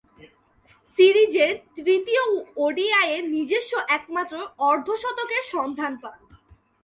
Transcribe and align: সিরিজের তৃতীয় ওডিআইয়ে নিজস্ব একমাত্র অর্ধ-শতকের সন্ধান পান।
সিরিজের 0.87 1.53
তৃতীয় 1.77 2.23
ওডিআইয়ে 2.57 3.17
নিজস্ব 3.33 3.71
একমাত্র 3.89 4.35
অর্ধ-শতকের 4.61 5.43
সন্ধান 5.51 5.93
পান। 6.03 6.19